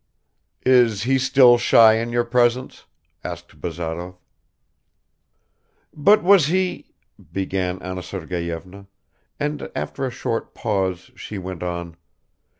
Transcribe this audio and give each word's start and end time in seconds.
"Is 0.65 1.03
he 1.03 1.19
still 1.19 1.59
shy 1.59 1.93
in 1.97 2.11
your 2.11 2.23
presence?" 2.23 2.85
asked 3.23 3.61
Bazarov. 3.61 4.15
"But 5.93 6.23
was 6.23 6.47
he..." 6.47 6.95
began 7.31 7.79
Anna 7.83 8.01
Sergeyevna, 8.01 8.87
and 9.39 9.69
after 9.75 10.03
a 10.03 10.09
short 10.09 10.55
pause 10.55 11.11
she 11.15 11.37
went 11.37 11.61
on. 11.61 11.97